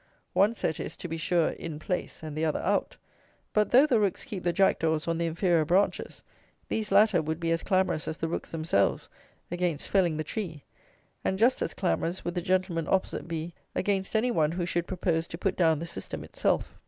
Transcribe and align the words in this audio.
One 0.33 0.55
set 0.55 0.79
is, 0.79 0.97
to 0.97 1.07
be 1.07 1.17
sure, 1.17 1.51
IN 1.51 1.77
place, 1.77 2.23
and 2.23 2.35
the 2.35 2.43
other 2.43 2.59
OUT; 2.61 2.97
but, 3.53 3.69
though 3.69 3.85
the 3.85 3.99
rooks 3.99 4.25
keep 4.25 4.41
the 4.43 4.51
jackdaws 4.51 5.07
on 5.07 5.19
the 5.19 5.27
inferior 5.27 5.63
branches, 5.63 6.23
these 6.69 6.91
latter 6.91 7.21
would 7.21 7.39
be 7.39 7.51
as 7.51 7.61
clamorous 7.61 8.07
as 8.07 8.17
the 8.17 8.27
rooks 8.27 8.49
themselves 8.49 9.11
against 9.51 9.89
felling 9.89 10.17
the 10.17 10.23
tree; 10.23 10.63
and 11.23 11.37
just 11.37 11.61
as 11.61 11.75
clamorous 11.75 12.25
would 12.25 12.33
the 12.33 12.41
"gentlemen 12.41 12.87
opposite" 12.89 13.27
be 13.27 13.53
against 13.75 14.15
any 14.15 14.31
one 14.31 14.53
who 14.53 14.65
should 14.65 14.87
propose 14.87 15.27
to 15.27 15.37
put 15.37 15.55
down 15.55 15.77
the 15.77 15.85
system 15.85 16.23
itself. 16.23 16.75